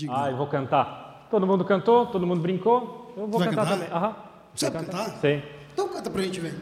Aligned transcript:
Diga. 0.00 0.12
Ah, 0.16 0.30
eu 0.30 0.36
vou 0.38 0.46
cantar. 0.46 1.26
Todo 1.30 1.46
mundo 1.46 1.62
cantou, 1.64 2.06
todo 2.06 2.26
mundo 2.26 2.40
brincou. 2.40 3.12
Eu 3.16 3.26
vou 3.26 3.38
Vai 3.38 3.48
cantar, 3.50 3.64
cantar? 3.66 3.78
também. 3.86 3.92
Aham. 3.96 4.16
Sabe 4.54 4.76
Vou 4.78 4.86
cantar? 4.86 5.04
Sei. 5.20 5.44
Então 5.72 5.88
canta 5.88 6.08
pra 6.10 6.22
gente 6.22 6.40
ver. 6.40 6.54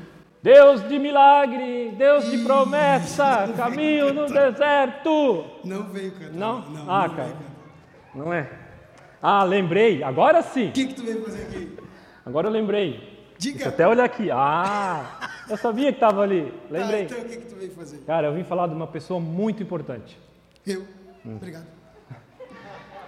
Deus 0.42 0.86
de 0.88 0.98
milagre, 0.98 1.90
Deus 1.96 2.28
de 2.30 2.38
promessa, 2.38 3.48
caminho 3.56 4.12
no 4.12 4.26
deserto. 4.26 5.44
Não 5.64 5.84
veio 5.84 6.12
cantar. 6.12 6.32
Não? 6.32 6.60
Não, 6.68 6.90
Ah, 6.90 7.06
não 7.08 7.14
cara. 7.16 7.28
cantar. 7.28 7.50
Não 8.14 8.32
é? 8.32 8.50
Ah, 9.22 9.44
lembrei. 9.44 10.02
Agora 10.02 10.42
sim. 10.42 10.68
O 10.68 10.72
que, 10.72 10.86
que 10.88 10.94
tu 10.94 11.02
veio 11.04 11.24
fazer 11.24 11.42
aqui? 11.42 11.76
Agora 12.26 12.48
eu 12.48 12.52
lembrei. 12.52 12.92
Deixa 13.38 13.50
eu 13.50 13.58
Diga. 13.58 13.68
até 13.68 13.86
olhar 13.86 14.04
aqui. 14.04 14.30
Ah, 14.32 15.30
eu 15.48 15.56
sabia 15.56 15.92
que 15.92 15.96
estava 15.96 16.22
ali. 16.22 16.52
Ah, 16.52 16.66
Lembrei. 16.70 17.02
então 17.04 17.18
o 17.18 17.24
que, 17.24 17.36
que 17.36 17.46
tu 17.46 17.54
veio 17.56 17.70
fazer? 17.70 17.98
Cara, 17.98 18.26
eu 18.26 18.34
vim 18.34 18.42
falar 18.42 18.66
de 18.66 18.74
uma 18.74 18.86
pessoa 18.88 19.20
muito 19.20 19.62
importante. 19.62 20.18
Eu. 20.66 20.82
Hum. 21.24 21.36
Obrigado. 21.36 21.66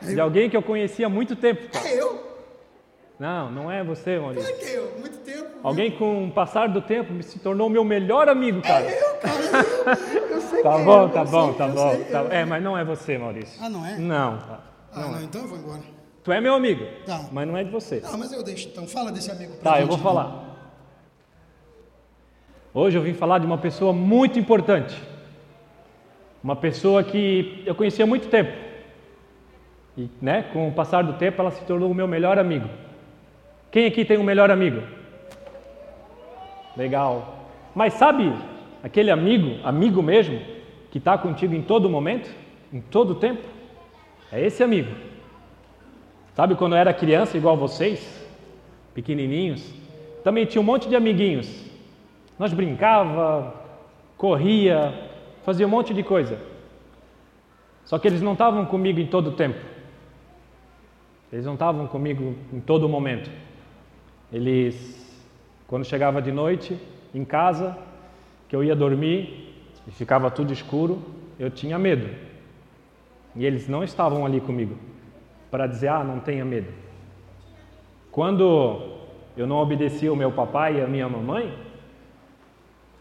De 0.03 0.21
alguém 0.21 0.49
que 0.49 0.57
eu 0.57 0.63
conhecia 0.63 1.07
há 1.07 1.09
muito 1.09 1.37
tempo. 1.37 1.69
cara. 1.71 1.89
É 1.89 2.01
eu? 2.01 2.21
Não, 3.19 3.51
não 3.51 3.71
é 3.71 3.85
você, 3.85 4.17
Não 4.17 4.23
Maurício. 4.25 4.49
é 4.49 4.53
que 4.55 4.71
eu? 4.73 4.93
Muito 4.99 5.19
tempo. 5.19 5.49
Alguém 5.63 5.91
com 5.91 6.27
o 6.29 6.31
passar 6.31 6.69
do 6.69 6.81
tempo 6.81 7.13
me 7.13 7.23
se 7.23 7.39
tornou 7.39 7.69
meu 7.69 7.85
melhor 7.85 8.29
amigo, 8.31 8.63
cara. 8.63 8.87
Eu, 8.91 9.15
cara. 9.17 9.37
Eu, 10.15 10.27
eu 10.29 10.41
sei 10.41 10.63
Tá 10.63 10.75
que 10.75 10.81
é 10.81 10.85
bom, 10.85 11.03
eu, 11.03 11.09
tá 11.11 11.21
eu 11.21 11.25
bom, 11.27 11.47
sei, 11.49 11.55
tá 11.59 11.67
eu 11.67 11.73
bom. 11.75 11.91
sei, 11.91 12.05
tá- 12.05 12.21
eu- 12.23 12.33
É, 12.33 12.45
mas 12.47 12.63
não 12.63 12.79
é 12.79 12.83
você, 12.85 13.19
Maurício. 13.19 13.63
Ah, 13.63 13.69
não 13.69 13.85
é? 13.85 13.99
Não. 13.99 14.39
tá. 14.39 14.61
Ah, 14.95 15.01
não, 15.01 15.23
então 15.23 15.43
eu 15.43 15.49
vou 15.49 15.59
embora. 15.59 15.81
Tu 16.25 16.33
é 16.33 16.41
meu 16.41 16.55
amigo, 16.55 16.85
Tá. 17.05 17.27
mas 17.31 17.47
não 17.47 17.57
é 17.57 17.63
de 17.65 17.71
você. 17.71 18.03
Ah, 18.05 18.17
mas 18.17 18.33
eu 18.33 18.43
deixo. 18.43 18.69
Então 18.69 18.87
fala 18.87 19.13
desse 19.13 19.31
amigo 19.31 19.53
pra 19.57 19.71
Tá, 19.73 19.79
gente. 19.79 19.83
eu 19.83 19.87
vou 19.89 19.97
então. 19.99 20.13
falar. 20.13 20.47
Hoje 22.73 22.97
eu 22.97 23.03
vim 23.03 23.13
falar 23.15 23.39
de 23.39 23.47
uma 23.47 23.59
pessoa 23.59 23.93
muito 23.93 24.39
importante. 24.39 24.97
Uma 26.43 26.57
pessoa 26.57 27.03
que 27.05 27.63
eu 27.67 27.75
conhecia 27.75 28.05
há 28.05 28.09
muito 28.09 28.29
tempo. 28.29 28.70
E, 29.97 30.09
né, 30.21 30.45
com 30.53 30.69
o 30.69 30.73
passar 30.73 31.03
do 31.03 31.15
tempo, 31.15 31.41
ela 31.41 31.51
se 31.51 31.65
tornou 31.65 31.91
o 31.91 31.95
meu 31.95 32.07
melhor 32.07 32.39
amigo. 32.39 32.69
Quem 33.71 33.87
aqui 33.87 34.05
tem 34.05 34.19
um 34.19 34.23
melhor 34.23 34.51
amigo? 34.51 34.83
Legal. 36.77 37.49
Mas 37.75 37.95
sabe 37.95 38.33
aquele 38.83 39.11
amigo, 39.11 39.59
amigo 39.65 40.03
mesmo, 40.03 40.41
que 40.91 40.99
está 40.99 41.17
contigo 41.19 41.55
em 41.55 41.63
todo 41.63 41.89
momento, 41.89 42.31
em 42.73 42.81
todo 42.81 43.15
tempo? 43.15 43.43
É 44.33 44.41
esse 44.41 44.63
amigo. 44.63 44.93
Sabe 46.35 46.55
quando 46.55 46.73
eu 46.75 46.79
era 46.79 46.95
criança, 46.95 47.37
igual 47.37 47.57
vocês, 47.57 48.27
pequenininhos, 48.95 49.75
também 50.25 50.47
tinha 50.47 50.61
um 50.61 50.65
monte 50.65 50.89
de 50.89 50.97
amiguinhos. 50.97 51.71
Nós 52.39 52.53
brincava, 52.53 53.55
corria, 54.17 54.95
fazia 55.45 55.67
um 55.67 55.71
monte 55.71 55.93
de 55.93 56.03
coisa. 56.03 56.39
Só 57.85 57.99
que 57.99 58.07
eles 58.07 58.23
não 58.23 58.33
estavam 58.33 58.65
comigo 58.65 59.01
em 59.01 59.07
todo 59.07 59.33
tempo. 59.33 59.59
Eles 61.33 61.47
não 61.47 61.55
estavam 61.55 61.87
comigo 61.87 62.35
em 62.53 62.61
todo 62.61 62.89
momento. 62.89 63.31
Eles, 64.33 65.25
quando 65.67 65.85
chegava 65.85 66.21
de 66.21 66.33
noite 66.33 66.79
em 67.15 67.25
casa, 67.25 67.77
que 68.49 68.57
eu 68.57 68.65
ia 68.65 68.75
dormir 68.75 69.55
e 69.87 69.91
ficava 69.93 70.31
tudo 70.31 70.53
escuro, 70.53 71.01
eu 71.39 71.51
tinha 71.51 71.79
medo. 71.79 72.09
E 73.37 73.47
eles 73.47 73.69
não 73.69 73.85
estavam 73.85 74.27
ali 74.27 74.41
comigo 74.41 74.77
para 75.51 75.67
dizer: 75.67 75.89
"Ah, 75.89 76.03
não 76.03 76.19
tenha 76.19 76.45
medo". 76.45 76.73
Quando 78.11 78.99
eu 79.37 79.47
não 79.47 79.57
obedecia 79.57 80.13
o 80.13 80.17
meu 80.17 80.33
papai 80.33 80.79
e 80.79 80.81
a 80.83 80.87
minha 80.87 81.09
mamãe, 81.09 81.57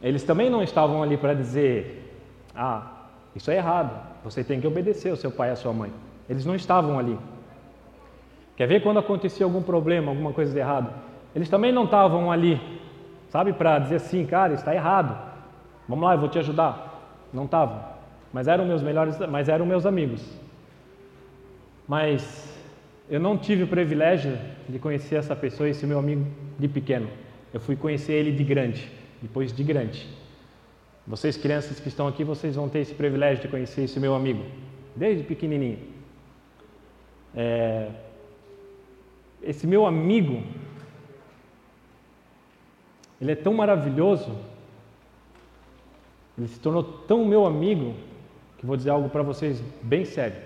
eles 0.02 0.24
também 0.24 0.50
não 0.50 0.62
estavam 0.62 1.02
ali 1.02 1.18
para 1.18 1.34
dizer: 1.34 2.14
"Ah, 2.56 3.08
isso 3.36 3.50
é 3.50 3.56
errado. 3.56 4.08
Você 4.24 4.44
tem 4.44 4.62
que 4.62 4.68
obedecer 4.68 5.12
o 5.12 5.18
seu 5.18 5.32
pai 5.32 5.50
e 5.50 5.52
a 5.54 5.56
sua 5.56 5.74
mãe". 5.74 5.92
Eles 6.30 6.46
não 6.46 6.56
estavam 6.56 7.00
ali. 7.00 7.18
Quer 8.60 8.68
ver 8.68 8.84
quando 8.84 9.00
acontecia 9.00 9.46
algum 9.46 9.62
problema, 9.62 10.12
alguma 10.12 10.34
coisa 10.34 10.52
de 10.52 10.60
errado? 10.60 10.94
Eles 11.34 11.48
também 11.48 11.72
não 11.72 11.86
estavam 11.86 12.30
ali, 12.30 12.60
sabe, 13.30 13.54
para 13.54 13.80
dizer 13.80 13.96
assim, 13.96 14.26
cara, 14.26 14.54
está 14.54 14.76
errado. 14.76 15.18
Vamos 15.88 16.04
lá, 16.04 16.14
eu 16.14 16.20
vou 16.20 16.28
te 16.28 16.40
ajudar. 16.40 17.24
Não 17.32 17.46
estavam. 17.46 17.82
Mas 18.34 18.50
eram 18.50 18.66
meus 18.66 18.84
melhores, 18.84 19.18
mas 19.30 19.48
eram 19.48 19.66
meus 19.66 19.86
amigos. 19.86 20.22
Mas 21.88 22.54
eu 23.10 23.18
não 23.18 23.38
tive 23.38 23.64
o 23.64 23.68
privilégio 23.68 24.38
de 24.68 24.78
conhecer 24.78 25.16
essa 25.16 25.38
pessoa, 25.38 25.70
esse 25.70 25.88
meu 25.88 25.98
amigo 25.98 26.28
de 26.60 26.68
pequeno. 26.68 27.08
Eu 27.54 27.62
fui 27.62 27.78
conhecer 27.78 28.12
ele 28.12 28.34
de 28.34 28.44
grande, 28.44 28.92
depois 29.22 29.54
de 29.54 29.64
grande. 29.64 30.06
Vocês 31.08 31.38
crianças 31.38 31.80
que 31.80 31.88
estão 31.88 32.10
aqui, 32.10 32.26
vocês 32.26 32.58
vão 32.58 32.68
ter 32.68 32.80
esse 32.80 32.94
privilégio 32.94 33.42
de 33.42 33.48
conhecer 33.48 33.84
esse 33.84 34.02
meu 34.02 34.14
amigo, 34.14 34.44
desde 34.98 35.24
pequenininho. 35.24 35.80
É, 37.34 37.88
esse 39.42 39.66
meu 39.66 39.86
amigo, 39.86 40.44
ele 43.22 43.32
é 43.32 43.36
tão 43.36 43.54
maravilhoso, 43.54 44.36
ele 46.38 46.48
se 46.48 46.60
tornou 46.60 46.84
tão 46.84 47.26
meu 47.26 47.46
amigo, 47.46 47.94
que 48.58 48.66
vou 48.66 48.76
dizer 48.76 48.90
algo 48.90 49.10
para 49.10 49.24
vocês 49.24 49.62
bem 49.82 50.06
sério. 50.06 50.38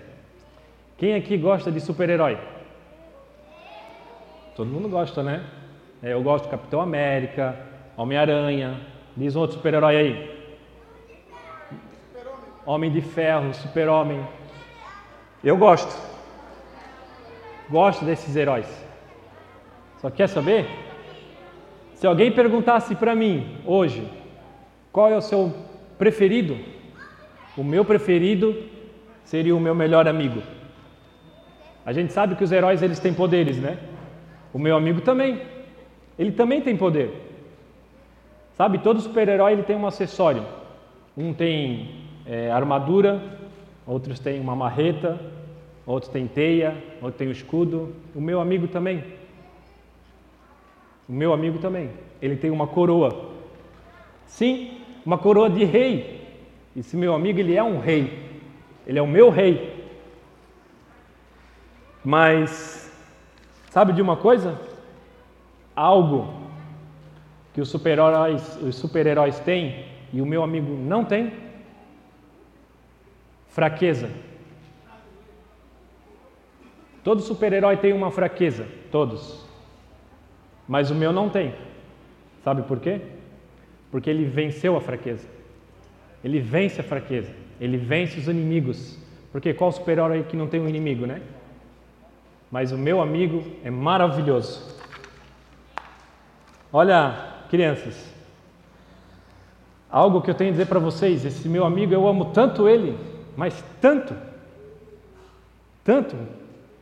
Quem 0.96 1.14
aqui 1.14 1.36
gosta 1.36 1.70
de 1.70 1.80
super-herói? 1.80 2.38
Todo 4.54 4.70
mundo 4.70 4.88
gosta, 4.88 5.22
né? 5.22 5.44
É, 6.02 6.12
Eu 6.12 6.22
gosto 6.22 6.44
de 6.44 6.50
Capitão 6.50 6.80
América, 6.80 7.58
Homem-Aranha, 7.96 8.80
diz 9.16 9.34
um 9.34 9.40
outro 9.40 9.56
super-herói 9.56 9.96
aí. 9.96 10.34
Homem 12.66 12.90
de 12.90 13.00
Ferro, 13.00 13.52
Super-Homem. 13.52 14.26
Eu 15.42 15.56
gosto. 15.56 16.13
Gosto 17.70 18.04
desses 18.04 18.34
heróis. 18.36 18.66
Só 19.98 20.10
quer 20.10 20.28
saber? 20.28 20.66
Se 21.94 22.06
alguém 22.06 22.30
perguntasse 22.30 22.94
para 22.94 23.14
mim 23.14 23.56
hoje, 23.64 24.06
qual 24.92 25.10
é 25.10 25.16
o 25.16 25.22
seu 25.22 25.52
preferido? 25.96 26.56
O 27.56 27.64
meu 27.64 27.84
preferido 27.84 28.54
seria 29.24 29.56
o 29.56 29.60
meu 29.60 29.74
melhor 29.74 30.06
amigo. 30.06 30.42
A 31.86 31.92
gente 31.92 32.12
sabe 32.12 32.34
que 32.34 32.44
os 32.44 32.52
heróis 32.52 32.82
eles 32.82 32.98
têm 32.98 33.14
poderes, 33.14 33.58
né? 33.58 33.78
O 34.52 34.58
meu 34.58 34.76
amigo 34.76 35.00
também. 35.00 35.40
Ele 36.18 36.32
também 36.32 36.60
tem 36.60 36.76
poder. 36.76 37.10
Sabe, 38.54 38.78
todo 38.78 39.00
super-herói 39.00 39.52
ele 39.52 39.62
tem 39.62 39.76
um 39.76 39.86
acessório. 39.86 40.44
Um 41.16 41.32
tem 41.32 42.02
é, 42.26 42.50
armadura, 42.50 43.20
outros 43.86 44.18
têm 44.18 44.40
uma 44.40 44.54
marreta, 44.54 45.20
outros 45.86 46.10
têm 46.10 46.26
teia, 46.26 46.82
outro 47.00 47.18
tem 47.18 47.28
o 47.28 47.32
escudo. 47.32 47.94
O 48.14 48.20
meu 48.20 48.40
amigo 48.40 48.68
também. 48.68 49.04
O 51.08 51.12
meu 51.12 51.32
amigo 51.32 51.58
também. 51.58 51.90
Ele 52.20 52.36
tem 52.36 52.50
uma 52.50 52.66
coroa. 52.66 53.32
Sim, 54.26 54.78
uma 55.04 55.18
coroa 55.18 55.50
de 55.50 55.64
rei. 55.64 56.22
Esse 56.76 56.96
meu 56.96 57.14
amigo, 57.14 57.38
ele 57.38 57.54
é 57.54 57.62
um 57.62 57.78
rei. 57.78 58.24
Ele 58.86 58.98
é 58.98 59.02
o 59.02 59.06
meu 59.06 59.30
rei. 59.30 59.72
Mas, 62.02 62.90
sabe 63.70 63.92
de 63.92 64.02
uma 64.02 64.16
coisa? 64.16 64.60
Algo 65.76 66.44
que 67.52 67.60
os 67.60 67.68
super-heróis 67.68 68.56
os 68.62 68.76
super-heróis 68.76 69.38
têm 69.40 69.86
e 70.12 70.20
o 70.20 70.26
meu 70.26 70.42
amigo 70.42 70.72
não 70.72 71.04
tem? 71.04 71.32
Fraqueza. 73.48 74.10
Todo 77.04 77.20
super-herói 77.20 77.76
tem 77.76 77.92
uma 77.92 78.10
fraqueza, 78.10 78.66
todos. 78.90 79.44
Mas 80.66 80.90
o 80.90 80.94
meu 80.94 81.12
não 81.12 81.28
tem. 81.28 81.54
Sabe 82.42 82.62
por 82.62 82.80
quê? 82.80 83.00
Porque 83.90 84.08
ele 84.08 84.24
venceu 84.24 84.74
a 84.74 84.80
fraqueza. 84.80 85.28
Ele 86.24 86.40
vence 86.40 86.80
a 86.80 86.84
fraqueza. 86.84 87.30
Ele 87.60 87.76
vence 87.76 88.18
os 88.18 88.26
inimigos. 88.26 88.98
Porque 89.30 89.52
qual 89.52 89.70
super-herói 89.70 90.22
que 90.22 90.36
não 90.36 90.46
tem 90.46 90.60
um 90.60 90.68
inimigo, 90.68 91.06
né? 91.06 91.20
Mas 92.50 92.72
o 92.72 92.78
meu 92.78 93.02
amigo 93.02 93.44
é 93.62 93.70
maravilhoso. 93.70 94.74
Olha, 96.72 97.34
crianças, 97.50 98.12
algo 99.90 100.22
que 100.22 100.30
eu 100.30 100.34
tenho 100.34 100.50
a 100.50 100.52
dizer 100.52 100.66
para 100.66 100.78
vocês: 100.78 101.24
esse 101.24 101.48
meu 101.48 101.64
amigo, 101.64 101.92
eu 101.92 102.08
amo 102.08 102.26
tanto 102.26 102.68
ele, 102.68 102.98
mas 103.36 103.62
tanto, 103.80 104.14
tanto, 105.84 106.16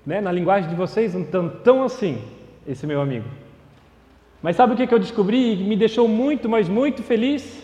né? 0.04 0.20
Na 0.20 0.32
linguagem 0.32 0.68
de 0.68 0.76
vocês, 0.76 1.14
um 1.14 1.24
tantão 1.24 1.82
assim, 1.82 2.22
esse 2.66 2.86
meu 2.86 3.00
amigo. 3.00 3.28
Mas 4.42 4.56
sabe 4.56 4.74
o 4.74 4.76
que 4.76 4.92
eu 4.92 4.98
descobri 4.98 5.52
e 5.54 5.64
me 5.64 5.76
deixou 5.76 6.08
muito, 6.08 6.48
mas 6.48 6.68
muito 6.68 7.02
feliz? 7.02 7.62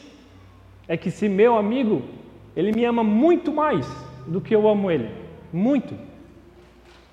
É 0.87 0.97
que 0.97 1.09
esse 1.09 1.29
meu 1.29 1.57
amigo, 1.57 2.03
ele 2.57 2.73
me 2.73 2.85
ama 2.85 3.03
muito 3.03 3.53
mais 3.53 3.87
do 4.27 4.41
que 4.41 4.55
eu 4.55 4.69
amo 4.69 4.91
ele. 4.91 5.11
Muito. 5.53 5.95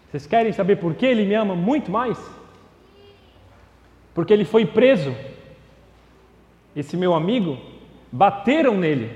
Vocês 0.10 0.28
querem 0.28 0.54
saber 0.54 0.78
por 0.78 0.94
que 0.94 1.06
ele 1.06 1.26
me 1.26 1.34
ama 1.34 1.56
muito 1.56 1.92
mais? 1.92 2.18
Porque 4.14 4.32
ele 4.32 4.46
foi 4.46 4.66
preso. 4.66 5.14
Esse 6.76 6.96
meu 6.96 7.14
amigo, 7.14 7.58
bateram 8.12 8.78
nele. 8.78 9.12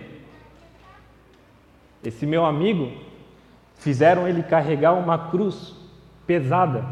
Esse 2.03 2.25
meu 2.25 2.45
amigo, 2.45 2.91
fizeram 3.75 4.27
ele 4.27 4.41
carregar 4.41 4.93
uma 4.93 5.29
cruz 5.29 5.78
pesada. 6.29 6.85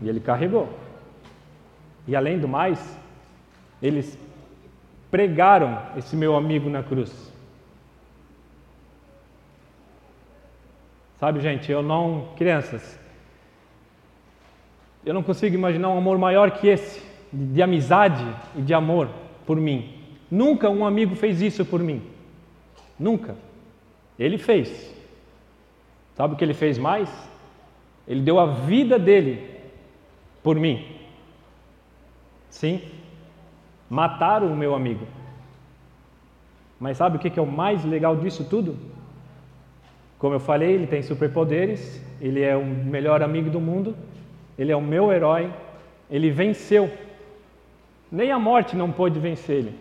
E 0.00 0.08
ele 0.08 0.18
carregou. 0.18 0.68
E 2.08 2.16
além 2.16 2.40
do 2.40 2.48
mais, 2.48 2.98
eles 3.80 4.18
pregaram 5.12 5.80
esse 5.96 6.16
meu 6.16 6.34
amigo 6.34 6.68
na 6.68 6.82
cruz. 6.82 7.32
Sabe, 11.20 11.38
gente, 11.38 11.70
eu 11.70 11.84
não. 11.84 12.30
Crianças, 12.36 12.98
eu 15.06 15.14
não 15.14 15.22
consigo 15.22 15.54
imaginar 15.54 15.90
um 15.90 15.98
amor 15.98 16.18
maior 16.18 16.50
que 16.50 16.66
esse, 16.66 17.00
de, 17.32 17.46
de 17.54 17.62
amizade 17.62 18.26
e 18.56 18.62
de 18.62 18.74
amor 18.74 19.08
por 19.46 19.56
mim. 19.56 20.02
Nunca 20.28 20.68
um 20.68 20.84
amigo 20.84 21.14
fez 21.14 21.40
isso 21.40 21.64
por 21.64 21.80
mim. 21.80 22.02
Nunca. 22.98 23.36
Ele 24.18 24.36
fez. 24.36 24.92
Sabe 26.16 26.34
o 26.34 26.36
que 26.36 26.42
ele 26.42 26.54
fez 26.54 26.76
mais? 26.76 27.31
Ele 28.12 28.20
deu 28.20 28.38
a 28.38 28.44
vida 28.44 28.98
dele 28.98 29.42
por 30.42 30.54
mim. 30.54 30.86
Sim, 32.50 32.82
mataram 33.88 34.52
o 34.52 34.56
meu 34.56 34.74
amigo. 34.74 35.06
Mas 36.78 36.98
sabe 36.98 37.16
o 37.16 37.18
que 37.18 37.38
é 37.38 37.42
o 37.42 37.46
mais 37.46 37.82
legal 37.86 38.14
disso 38.14 38.44
tudo? 38.44 38.76
Como 40.18 40.34
eu 40.34 40.40
falei, 40.40 40.72
ele 40.72 40.86
tem 40.86 41.00
superpoderes, 41.00 42.04
ele 42.20 42.42
é 42.42 42.54
o 42.54 42.62
melhor 42.62 43.22
amigo 43.22 43.48
do 43.48 43.58
mundo, 43.58 43.96
ele 44.58 44.70
é 44.70 44.76
o 44.76 44.82
meu 44.82 45.10
herói, 45.10 45.50
ele 46.10 46.30
venceu. 46.30 46.92
Nem 48.10 48.30
a 48.30 48.38
morte 48.38 48.76
não 48.76 48.92
pôde 48.92 49.18
vencer 49.18 49.56
ele, 49.56 49.74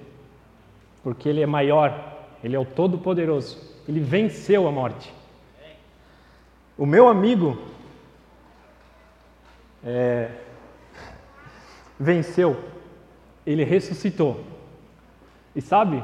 porque 1.04 1.28
ele 1.28 1.42
é 1.42 1.45
maior, 1.45 2.16
ele 2.42 2.56
é 2.56 2.60
o 2.60 2.63
Todo-Poderoso, 2.63 3.75
ele 3.89 4.00
venceu 4.00 4.69
a 4.69 4.72
morte. 4.72 5.13
O 6.78 6.86
meu 6.86 7.10
amigo 7.10 7.57
é, 9.83 10.30
venceu, 12.00 12.57
ele 13.45 13.63
ressuscitou. 13.63 14.44
E 15.56 15.62
sabe, 15.62 16.04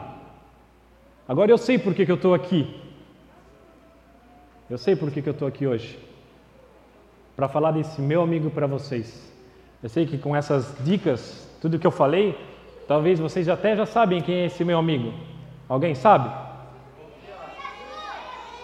agora 1.28 1.52
eu 1.52 1.58
sei 1.58 1.78
por 1.78 1.94
que, 1.94 2.06
que 2.06 2.12
eu 2.12 2.16
estou 2.16 2.34
aqui. 2.34 2.82
Eu 4.70 4.78
sei 4.78 4.96
por 4.96 5.10
que, 5.10 5.22
que 5.22 5.30
eu 5.30 5.34
estou 5.34 5.48
aqui 5.48 5.66
hoje. 5.66 5.98
Para 7.36 7.48
falar 7.48 7.72
desse 7.72 8.02
meu 8.02 8.22
amigo 8.22 8.50
para 8.50 8.68
vocês. 8.68 9.32
Eu 9.82 9.90
sei 9.90 10.06
que 10.06 10.18
com 10.18 10.36
essas 10.36 10.76
dicas, 10.84 11.50
tudo 11.62 11.80
que 11.80 11.88
eu 11.88 11.92
falei, 11.92 12.38
talvez 12.88 13.20
vocês 13.20 13.48
até 13.48 13.76
já 13.76 13.86
sabem 13.86 14.22
quem 14.22 14.36
é 14.36 14.46
esse 14.48 14.66
meu 14.66 14.78
amigo. 14.78 15.14
Alguém 15.70 15.96
sabe? 15.96 16.30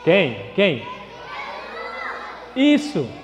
Quem? 0.04 0.52
Quem? 0.54 0.86
Isso! 2.56 3.23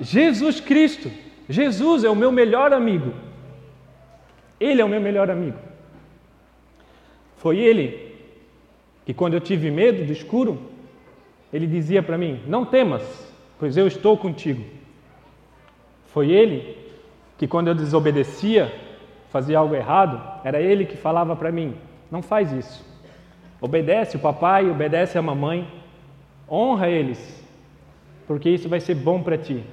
Jesus 0.00 0.60
Cristo. 0.60 1.10
Jesus 1.48 2.04
é 2.04 2.10
o 2.10 2.16
meu 2.16 2.32
melhor 2.32 2.72
amigo. 2.72 3.12
Ele 4.58 4.80
é 4.80 4.84
o 4.84 4.88
meu 4.88 5.00
melhor 5.00 5.30
amigo. 5.30 5.58
Foi 7.36 7.58
ele 7.58 8.14
que, 9.04 9.12
quando 9.12 9.34
eu 9.34 9.40
tive 9.40 9.70
medo 9.70 10.04
do 10.04 10.12
escuro, 10.12 10.70
ele 11.52 11.66
dizia 11.66 12.02
para 12.02 12.16
mim: 12.16 12.40
Não 12.46 12.64
temas, 12.64 13.02
pois 13.58 13.76
eu 13.76 13.86
estou 13.86 14.16
contigo. 14.16 14.64
Foi 16.06 16.30
ele 16.30 16.76
que, 17.36 17.48
quando 17.48 17.68
eu 17.68 17.74
desobedecia, 17.74 18.72
fazia 19.30 19.58
algo 19.58 19.74
errado, 19.74 20.22
era 20.44 20.60
ele 20.60 20.86
que 20.86 20.96
falava 20.96 21.34
para 21.34 21.50
mim: 21.50 21.74
Não 22.10 22.22
faz 22.22 22.52
isso. 22.52 22.86
Obedece 23.60 24.16
o 24.16 24.20
papai, 24.20 24.70
obedece 24.70 25.18
a 25.18 25.22
mamãe, 25.22 25.68
honra 26.48 26.88
eles, 26.88 27.44
porque 28.26 28.48
isso 28.50 28.68
vai 28.68 28.80
ser 28.80 28.94
bom 28.94 29.22
para 29.22 29.38
ti. 29.38 29.64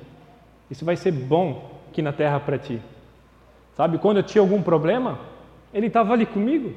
Isso 0.70 0.86
vai 0.86 0.96
ser 0.96 1.12
bom 1.12 1.80
aqui 1.90 2.02
na 2.02 2.14
terra 2.14 2.40
para 2.40 2.58
ti. 2.58 2.82
Sabe, 3.76 3.98
quando 3.98 4.18
eu 4.18 4.24
tinha 4.24 4.42
algum 4.42 4.62
problema, 4.62 5.20
ele 5.74 5.88
estava 5.88 6.14
ali 6.14 6.26
comigo. 6.26 6.74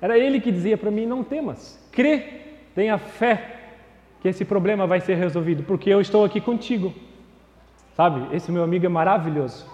Era 0.00 0.18
ele 0.18 0.40
que 0.40 0.50
dizia 0.50 0.76
para 0.76 0.90
mim: 0.90 1.06
não 1.06 1.22
temas, 1.22 1.78
crê, 1.92 2.24
tenha 2.74 2.98
fé 2.98 3.60
que 4.20 4.28
esse 4.28 4.44
problema 4.44 4.86
vai 4.86 5.00
ser 5.00 5.16
resolvido, 5.16 5.62
porque 5.64 5.90
eu 5.90 6.00
estou 6.00 6.24
aqui 6.24 6.40
contigo. 6.40 6.92
Sabe, 7.94 8.34
esse 8.34 8.50
meu 8.50 8.62
amigo 8.62 8.86
é 8.86 8.88
maravilhoso. 8.88 9.66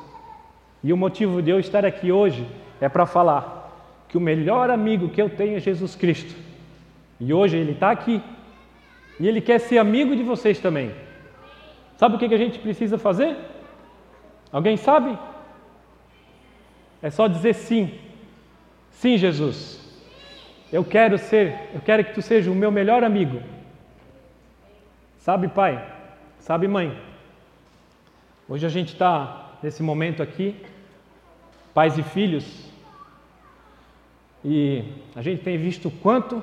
E 0.82 0.92
o 0.92 0.96
motivo 0.96 1.42
de 1.42 1.50
eu 1.50 1.58
estar 1.58 1.84
aqui 1.84 2.10
hoje 2.12 2.46
é 2.80 2.88
para 2.88 3.06
falar 3.06 4.04
que 4.08 4.16
o 4.16 4.20
melhor 4.20 4.70
amigo 4.70 5.08
que 5.08 5.20
eu 5.20 5.28
tenho 5.28 5.56
é 5.56 5.60
Jesus 5.60 5.94
Cristo. 5.94 6.34
E 7.20 7.32
hoje 7.32 7.56
ele 7.56 7.72
está 7.72 7.90
aqui. 7.90 8.22
E 9.20 9.26
ele 9.26 9.40
quer 9.40 9.58
ser 9.58 9.78
amigo 9.78 10.14
de 10.14 10.22
vocês 10.22 10.58
também. 10.58 10.92
Sabe 11.98 12.14
o 12.14 12.18
que 12.18 12.32
a 12.32 12.38
gente 12.38 12.60
precisa 12.60 12.96
fazer? 12.96 13.36
Alguém 14.52 14.76
sabe? 14.76 15.18
É 17.02 17.10
só 17.10 17.26
dizer 17.26 17.54
sim. 17.54 17.98
Sim, 18.92 19.18
Jesus. 19.18 19.84
Eu 20.72 20.84
quero 20.84 21.18
ser, 21.18 21.70
eu 21.74 21.80
quero 21.80 22.04
que 22.04 22.14
tu 22.14 22.22
seja 22.22 22.52
o 22.52 22.54
meu 22.54 22.70
melhor 22.70 23.02
amigo. 23.02 23.42
Sabe, 25.18 25.48
pai? 25.48 25.84
Sabe, 26.38 26.68
mãe? 26.68 26.96
Hoje 28.48 28.64
a 28.64 28.68
gente 28.68 28.92
está 28.92 29.58
nesse 29.60 29.82
momento 29.82 30.22
aqui, 30.22 30.54
pais 31.74 31.98
e 31.98 32.02
filhos, 32.04 32.70
e 34.44 34.84
a 35.16 35.20
gente 35.20 35.42
tem 35.42 35.58
visto 35.58 35.88
o 35.88 35.90
quanto 35.90 36.36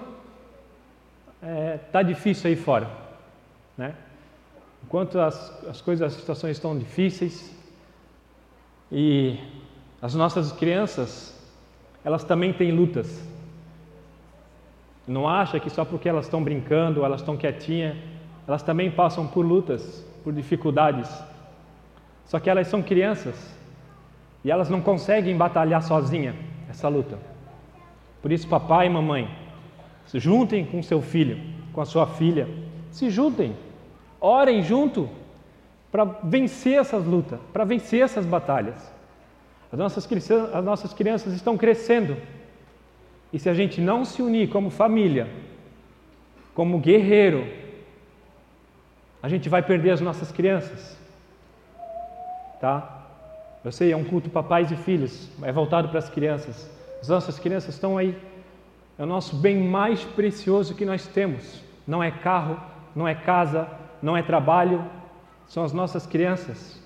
está 1.41 1.47
é, 1.47 1.77
tá 1.77 2.03
difícil 2.03 2.49
aí 2.49 2.57
fora, 2.57 2.89
né? 3.77 3.95
Enquanto 4.85 5.19
as, 5.19 5.65
as 5.67 5.81
coisas, 5.81 6.13
as 6.13 6.13
situações 6.13 6.51
estão 6.51 6.77
difíceis 6.77 7.51
e 8.91 9.35
as 9.99 10.13
nossas 10.13 10.51
crianças, 10.51 11.35
elas 12.03 12.23
também 12.23 12.53
têm 12.53 12.71
lutas. 12.71 13.27
Não 15.07 15.27
acha 15.27 15.59
que 15.59 15.71
só 15.71 15.83
porque 15.83 16.07
elas 16.07 16.25
estão 16.25 16.43
brincando, 16.43 17.03
elas 17.03 17.21
estão 17.21 17.35
quietinhas, 17.35 17.97
elas 18.47 18.61
também 18.61 18.91
passam 18.91 19.25
por 19.25 19.43
lutas, 19.43 20.05
por 20.23 20.31
dificuldades. 20.31 21.09
Só 22.25 22.39
que 22.39 22.47
elas 22.47 22.67
são 22.67 22.83
crianças 22.83 23.35
e 24.43 24.51
elas 24.51 24.69
não 24.69 24.81
conseguem 24.81 25.35
batalhar 25.35 25.81
sozinha 25.81 26.35
essa 26.69 26.87
luta. 26.87 27.17
Por 28.21 28.31
isso, 28.31 28.47
papai 28.47 28.85
e 28.85 28.89
mamãe, 28.89 29.27
se 30.05 30.19
juntem 30.19 30.63
com 30.63 30.83
seu 30.83 31.01
filho, 31.01 31.39
com 31.73 31.81
a 31.81 31.85
sua 31.85 32.05
filha, 32.05 32.47
se 32.91 33.09
juntem 33.09 33.55
Orem 34.25 34.63
junto 34.63 35.07
para 35.91 36.03
vencer 36.03 36.79
essas 36.79 37.05
lutas, 37.05 37.39
para 37.53 37.63
vencer 37.63 38.01
essas 38.01 38.25
batalhas. 38.25 38.91
As 39.71 39.77
nossas, 39.77 40.31
as 40.51 40.65
nossas 40.65 40.93
crianças 40.93 41.31
estão 41.31 41.55
crescendo. 41.55 42.17
E 43.31 43.37
se 43.37 43.47
a 43.49 43.53
gente 43.53 43.79
não 43.79 44.03
se 44.03 44.23
unir 44.23 44.49
como 44.49 44.71
família, 44.71 45.29
como 46.55 46.79
guerreiro, 46.79 47.45
a 49.21 49.29
gente 49.29 49.47
vai 49.47 49.61
perder 49.61 49.91
as 49.91 50.01
nossas 50.01 50.31
crianças. 50.31 50.97
Tá? 52.59 53.03
Eu 53.63 53.71
sei, 53.71 53.91
é 53.91 53.95
um 53.95 54.05
culto 54.05 54.27
para 54.31 54.41
pais 54.41 54.71
e 54.71 54.75
filhos, 54.75 55.29
é 55.43 55.51
voltado 55.51 55.89
para 55.89 55.99
as 55.99 56.09
crianças. 56.09 56.67
As 56.99 57.09
nossas 57.09 57.37
crianças 57.37 57.75
estão 57.75 57.95
aí. 57.95 58.17
É 58.97 59.03
o 59.03 59.05
nosso 59.05 59.35
bem 59.35 59.57
mais 59.57 60.03
precioso 60.03 60.73
que 60.73 60.83
nós 60.83 61.05
temos. 61.05 61.61
Não 61.85 62.01
é 62.01 62.09
carro, 62.09 62.59
não 62.95 63.07
é 63.07 63.13
casa, 63.13 63.69
não 64.01 64.15
é 64.15 64.23
trabalho, 64.23 64.83
são 65.47 65.63
as 65.63 65.73
nossas 65.73 66.05
crianças. 66.05 66.81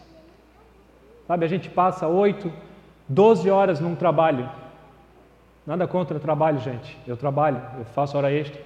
Sabe, 1.28 1.46
a 1.46 1.48
gente 1.48 1.70
passa 1.70 2.08
oito, 2.08 2.52
doze 3.08 3.50
horas 3.50 3.80
num 3.80 3.96
trabalho. 3.96 4.50
Nada 5.66 5.88
contra 5.88 6.18
o 6.18 6.20
trabalho, 6.20 6.60
gente. 6.60 6.98
Eu 7.06 7.16
trabalho, 7.16 7.62
eu 7.78 7.86
faço 7.86 8.18
hora 8.18 8.32
extra. 8.32 8.62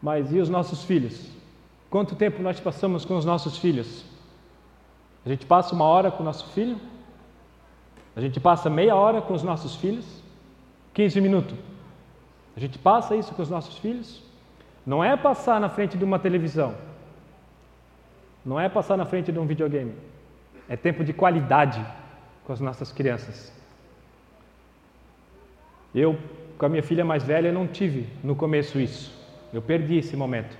Mas 0.00 0.32
e 0.32 0.38
os 0.38 0.48
nossos 0.48 0.84
filhos? 0.84 1.28
Quanto 1.90 2.14
tempo 2.14 2.42
nós 2.42 2.60
passamos 2.60 3.04
com 3.04 3.16
os 3.16 3.24
nossos 3.24 3.58
filhos? 3.58 4.04
A 5.24 5.28
gente 5.28 5.44
passa 5.46 5.74
uma 5.74 5.84
hora 5.84 6.10
com 6.10 6.22
o 6.22 6.26
nosso 6.26 6.46
filho? 6.50 6.78
A 8.14 8.20
gente 8.20 8.38
passa 8.38 8.70
meia 8.70 8.94
hora 8.94 9.20
com 9.20 9.34
os 9.34 9.42
nossos 9.42 9.74
filhos? 9.74 10.06
15 10.94 11.20
minutos. 11.20 11.58
A 12.56 12.60
gente 12.60 12.78
passa 12.78 13.16
isso 13.16 13.34
com 13.34 13.42
os 13.42 13.50
nossos 13.50 13.76
filhos? 13.78 14.22
Não 14.86 15.02
é 15.02 15.16
passar 15.16 15.60
na 15.60 15.68
frente 15.68 15.98
de 15.98 16.04
uma 16.04 16.18
televisão. 16.18 16.74
Não 18.46 18.60
é 18.60 18.68
passar 18.68 18.96
na 18.96 19.04
frente 19.04 19.32
de 19.32 19.38
um 19.40 19.44
videogame. 19.44 19.92
É 20.68 20.76
tempo 20.76 21.02
de 21.02 21.12
qualidade 21.12 21.84
com 22.44 22.52
as 22.52 22.60
nossas 22.60 22.92
crianças. 22.92 23.52
Eu, 25.92 26.16
com 26.56 26.66
a 26.66 26.68
minha 26.68 26.82
filha 26.82 27.04
mais 27.04 27.24
velha, 27.24 27.50
não 27.50 27.66
tive 27.66 28.06
no 28.22 28.36
começo 28.36 28.78
isso. 28.78 29.12
Eu 29.52 29.60
perdi 29.60 29.98
esse 29.98 30.16
momento. 30.16 30.56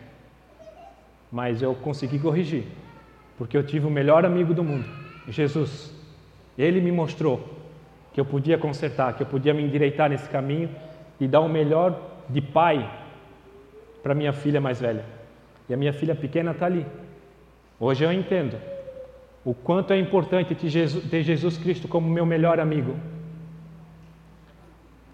Mas 1.30 1.62
eu 1.62 1.76
consegui 1.76 2.18
corrigir, 2.18 2.64
porque 3.38 3.56
eu 3.56 3.64
tive 3.64 3.86
o 3.86 3.90
melhor 3.90 4.24
amigo 4.24 4.52
do 4.52 4.64
mundo, 4.64 4.88
Jesus. 5.28 5.94
Ele 6.58 6.80
me 6.80 6.90
mostrou 6.90 7.56
que 8.12 8.20
eu 8.20 8.24
podia 8.24 8.58
consertar, 8.58 9.14
que 9.14 9.22
eu 9.22 9.26
podia 9.26 9.54
me 9.54 9.62
endireitar 9.62 10.08
nesse 10.10 10.28
caminho 10.28 10.70
e 11.20 11.28
dar 11.28 11.40
o 11.40 11.48
melhor 11.48 12.00
de 12.28 12.40
pai 12.40 12.90
para 14.02 14.14
minha 14.14 14.32
filha 14.32 14.60
mais 14.60 14.80
velha. 14.80 15.04
E 15.68 15.74
a 15.74 15.76
minha 15.76 15.92
filha 15.92 16.14
pequena 16.14 16.52
está 16.52 16.66
ali, 16.66 16.86
Hoje 17.78 18.04
eu 18.04 18.12
entendo 18.12 18.56
o 19.44 19.54
quanto 19.54 19.92
é 19.92 19.98
importante 19.98 20.54
ter 20.54 21.22
Jesus, 21.22 21.58
Cristo 21.58 21.86
como 21.86 22.08
meu 22.08 22.26
melhor 22.26 22.58
amigo. 22.58 22.96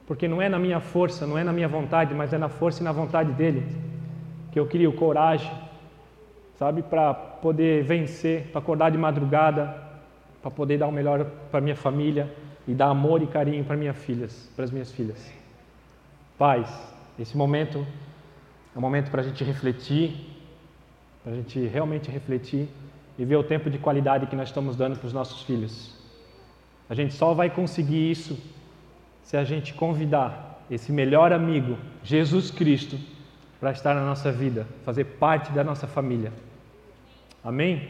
Porque 0.07 0.27
não 0.29 0.41
é 0.41 0.49
na 0.49 0.59
minha 0.59 0.81
força, 0.81 1.27
não 1.27 1.37
é 1.37 1.45
na 1.45 1.53
minha 1.53 1.69
vontade, 1.69 2.15
mas 2.15 2.33
é 2.33 2.39
na 2.39 2.49
força 2.49 2.81
e 2.81 2.85
na 2.85 2.93
vontade 2.93 3.33
dele 3.33 3.67
que 4.51 4.61
eu 4.61 4.67
crio 4.67 4.93
coragem, 4.93 5.51
sabe, 6.59 6.83
para 6.83 7.15
poder 7.15 7.83
vencer, 7.83 8.49
para 8.53 8.61
acordar 8.61 8.91
de 8.91 8.99
madrugada, 8.99 9.75
para 10.41 10.51
poder 10.51 10.79
dar 10.79 10.87
o 10.87 10.93
melhor 10.93 11.25
para 11.51 11.61
minha 11.61 11.77
família 11.77 12.31
e 12.69 12.75
dar 12.75 12.87
amor 12.87 13.23
e 13.23 13.27
carinho 13.27 13.65
para 13.65 13.77
minhas 13.77 13.97
filhas, 13.97 14.51
para 14.55 14.65
as 14.65 14.71
minhas 14.71 14.93
filhas. 14.93 15.33
Pais, 16.39 16.69
esse 17.19 17.37
momento 17.37 17.87
é 18.75 18.79
um 18.79 18.81
momento 18.81 19.11
para 19.11 19.21
a 19.21 19.25
gente 19.25 19.43
refletir, 19.45 20.32
para 21.23 21.33
a 21.33 21.37
gente 21.37 21.59
realmente 21.67 22.11
refletir 22.11 22.69
e 23.19 23.25
ver 23.25 23.37
o 23.37 23.45
tempo 23.45 23.71
de 23.71 23.79
qualidade 23.79 24.27
que 24.27 24.37
nós 24.37 24.49
estamos 24.49 24.77
dando 24.77 24.99
para 24.99 25.07
os 25.07 25.13
nossos 25.13 25.43
filhos. 25.43 25.97
A 26.89 26.95
gente 26.95 27.15
só 27.15 27.33
vai 27.33 27.49
conseguir 27.49 28.11
isso 28.11 28.39
se 29.23 29.37
a 29.37 29.45
gente 29.45 29.73
convidar 29.75 30.65
esse 30.71 30.91
melhor 30.91 31.33
amigo, 31.33 31.79
Jesus 32.03 32.51
Cristo, 32.51 32.99
para 33.61 33.71
estar 33.71 33.95
na 33.95 34.05
nossa 34.05 34.33
vida, 34.33 34.67
fazer 34.85 35.05
parte 35.05 35.53
da 35.53 35.63
nossa 35.63 35.87
família. 35.87 36.33
Amém? 37.45 37.89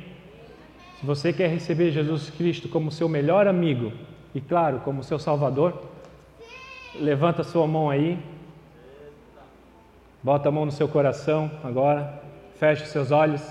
Se 1.00 1.06
você 1.06 1.32
quer 1.32 1.48
receber 1.48 1.90
Jesus 1.90 2.30
Cristo 2.30 2.68
como 2.68 2.90
seu 2.92 3.08
melhor 3.08 3.46
amigo 3.46 3.92
e, 4.34 4.40
claro, 4.40 4.80
como 4.80 5.02
seu 5.02 5.18
Salvador, 5.18 5.82
levanta 6.94 7.42
sua 7.42 7.66
mão 7.66 7.90
aí, 7.90 8.18
bota 10.22 10.48
a 10.48 10.52
mão 10.52 10.64
no 10.64 10.72
seu 10.72 10.86
coração 10.86 11.50
agora, 11.64 12.21
feche 12.62 12.86
seus 12.86 13.10
olhos 13.10 13.42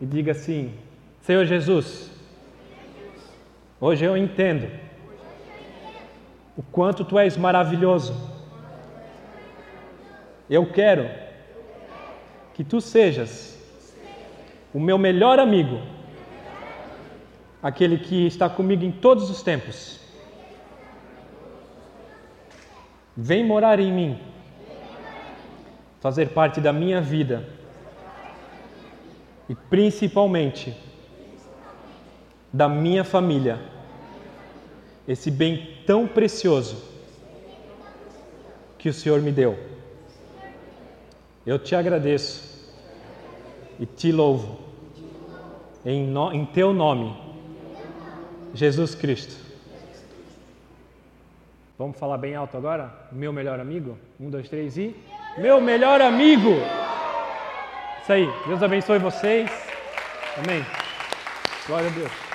e 0.00 0.06
diga 0.06 0.30
assim: 0.30 0.72
Senhor 1.22 1.44
Jesus, 1.44 2.08
hoje 3.80 4.04
eu 4.04 4.16
entendo 4.16 4.70
o 6.56 6.62
quanto 6.62 7.04
tu 7.04 7.18
és 7.18 7.36
maravilhoso. 7.36 8.14
Eu 10.48 10.64
quero 10.66 11.10
que 12.54 12.62
tu 12.62 12.80
sejas 12.80 13.58
o 14.72 14.78
meu 14.78 14.98
melhor 14.98 15.40
amigo, 15.40 15.82
aquele 17.60 17.98
que 17.98 18.24
está 18.28 18.48
comigo 18.48 18.84
em 18.84 18.92
todos 18.92 19.28
os 19.28 19.42
tempos. 19.42 20.00
Vem 23.16 23.44
morar 23.44 23.80
em 23.80 23.92
mim, 23.92 24.20
fazer 25.98 26.28
parte 26.28 26.60
da 26.60 26.72
minha 26.72 27.00
vida 27.00 27.57
e 29.48 29.54
principalmente 29.54 30.76
da 32.52 32.68
minha 32.68 33.04
família, 33.04 33.58
esse 35.06 35.30
bem 35.30 35.78
tão 35.86 36.06
precioso 36.06 36.82
que 38.76 38.88
o 38.88 38.92
Senhor 38.92 39.20
me 39.20 39.32
deu. 39.32 39.58
Eu 41.46 41.58
te 41.58 41.74
agradeço 41.74 42.68
e 43.80 43.86
te 43.86 44.12
louvo 44.12 44.58
em, 45.84 46.06
no, 46.06 46.32
em 46.32 46.44
teu 46.44 46.72
nome, 46.72 47.16
Jesus 48.54 48.94
Cristo. 48.94 49.48
Vamos 51.78 51.96
falar 51.96 52.18
bem 52.18 52.34
alto 52.34 52.56
agora? 52.56 52.92
Meu 53.12 53.32
melhor 53.32 53.60
amigo? 53.60 53.96
Um, 54.18 54.28
dois, 54.28 54.48
três 54.48 54.76
e. 54.76 54.94
Meu 55.38 55.60
melhor 55.60 56.00
amigo! 56.00 56.50
Isso 58.08 58.14
aí. 58.14 58.32
Deus 58.46 58.62
abençoe 58.62 58.98
vocês. 58.98 59.50
Amém. 60.38 60.64
Glória 61.66 61.88
a 61.88 61.90
Deus. 61.90 62.27